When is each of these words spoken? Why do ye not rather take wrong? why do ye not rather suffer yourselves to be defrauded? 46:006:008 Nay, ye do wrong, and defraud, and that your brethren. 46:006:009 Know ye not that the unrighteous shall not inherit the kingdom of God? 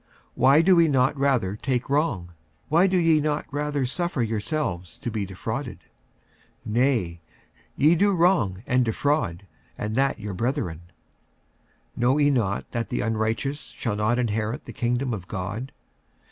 Why 0.33 0.63
do 0.63 0.79
ye 0.79 0.87
not 0.87 1.15
rather 1.15 1.55
take 1.55 1.87
wrong? 1.87 2.31
why 2.69 2.87
do 2.87 2.97
ye 2.97 3.19
not 3.21 3.45
rather 3.51 3.85
suffer 3.85 4.23
yourselves 4.23 4.97
to 4.97 5.11
be 5.11 5.25
defrauded? 5.27 5.81
46:006:008 6.67 6.73
Nay, 6.73 7.21
ye 7.75 7.93
do 7.93 8.11
wrong, 8.15 8.63
and 8.65 8.83
defraud, 8.83 9.45
and 9.77 9.95
that 9.95 10.19
your 10.19 10.33
brethren. 10.33 10.79
46:006:009 11.95 11.97
Know 11.97 12.17
ye 12.17 12.29
not 12.31 12.71
that 12.71 12.89
the 12.89 13.01
unrighteous 13.01 13.75
shall 13.77 13.95
not 13.95 14.17
inherit 14.17 14.65
the 14.65 14.73
kingdom 14.73 15.13
of 15.13 15.27
God? 15.27 15.71